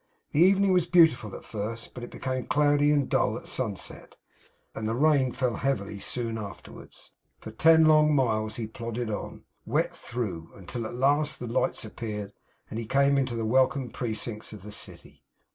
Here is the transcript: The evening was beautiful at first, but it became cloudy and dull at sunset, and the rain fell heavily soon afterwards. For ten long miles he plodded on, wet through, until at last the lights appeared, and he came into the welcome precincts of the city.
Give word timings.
The 0.31 0.39
evening 0.41 0.73
was 0.73 0.87
beautiful 0.87 1.35
at 1.35 1.45
first, 1.45 1.93
but 1.93 2.03
it 2.03 2.09
became 2.09 2.45
cloudy 2.47 2.89
and 2.91 3.07
dull 3.07 3.37
at 3.37 3.45
sunset, 3.45 4.15
and 4.73 4.89
the 4.89 4.95
rain 4.95 5.31
fell 5.31 5.57
heavily 5.57 5.99
soon 5.99 6.39
afterwards. 6.39 7.11
For 7.37 7.51
ten 7.51 7.85
long 7.85 8.15
miles 8.15 8.55
he 8.55 8.65
plodded 8.65 9.11
on, 9.11 9.43
wet 9.63 9.95
through, 9.95 10.53
until 10.55 10.87
at 10.87 10.95
last 10.95 11.37
the 11.37 11.45
lights 11.45 11.85
appeared, 11.85 12.33
and 12.71 12.79
he 12.79 12.85
came 12.87 13.15
into 13.15 13.35
the 13.35 13.45
welcome 13.45 13.91
precincts 13.91 14.51
of 14.53 14.63
the 14.63 14.71
city. 14.71 15.23